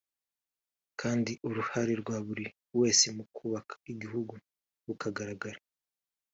[0.99, 2.45] kandi uruhare rwa buri
[2.79, 4.33] wese mu kubaka igihugu
[4.85, 5.59] rukagaragara